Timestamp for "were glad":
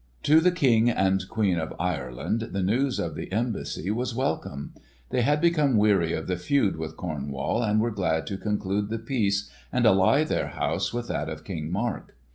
7.79-8.25